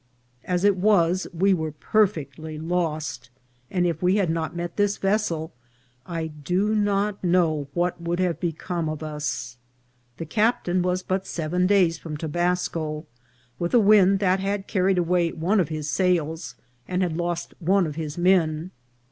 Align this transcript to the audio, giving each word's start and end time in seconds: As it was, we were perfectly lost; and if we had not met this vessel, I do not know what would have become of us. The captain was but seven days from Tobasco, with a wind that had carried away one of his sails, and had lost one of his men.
As 0.45 0.63
it 0.63 0.77
was, 0.77 1.27
we 1.31 1.53
were 1.53 1.71
perfectly 1.73 2.57
lost; 2.57 3.29
and 3.69 3.85
if 3.85 4.01
we 4.01 4.15
had 4.15 4.31
not 4.31 4.55
met 4.55 4.75
this 4.75 4.97
vessel, 4.97 5.53
I 6.07 6.25
do 6.25 6.73
not 6.73 7.23
know 7.23 7.67
what 7.75 8.01
would 8.01 8.19
have 8.19 8.39
become 8.39 8.89
of 8.89 9.03
us. 9.03 9.57
The 10.17 10.25
captain 10.25 10.81
was 10.81 11.03
but 11.03 11.27
seven 11.27 11.67
days 11.67 11.99
from 11.99 12.17
Tobasco, 12.17 13.05
with 13.59 13.75
a 13.75 13.79
wind 13.79 14.17
that 14.17 14.39
had 14.39 14.65
carried 14.65 14.97
away 14.97 15.33
one 15.33 15.59
of 15.59 15.69
his 15.69 15.87
sails, 15.87 16.55
and 16.87 17.03
had 17.03 17.15
lost 17.15 17.53
one 17.59 17.85
of 17.85 17.93
his 17.95 18.17
men. 18.17 18.71